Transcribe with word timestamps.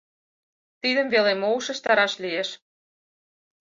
Тидым 0.81 1.07
веле 1.13 1.33
мо 1.41 1.47
ушештараш 1.57 2.13
лиеш? 2.23 2.49